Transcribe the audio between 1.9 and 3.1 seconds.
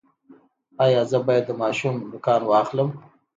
نوکان واخلم؟